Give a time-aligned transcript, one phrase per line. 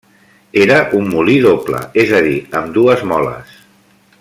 [0.61, 3.55] Era un molí doble, és a dir, amb dues moles.